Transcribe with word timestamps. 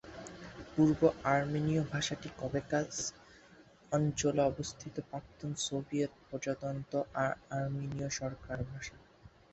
পূর্ব 0.73 0.99
আর্মেনীয় 1.31 1.83
ভাষাটি 1.91 2.27
ককেসাস 2.39 2.93
অঞ্চলে 3.91 4.41
অবস্থিত 4.43 4.95
প্রাক্তন 5.09 5.51
সোভিয়েত 5.65 6.13
প্রজাতন্ত্র 6.27 6.95
আর্মেনিয়ার 7.55 8.17
সরকারি 8.19 8.63
ভাষা। 8.71 8.95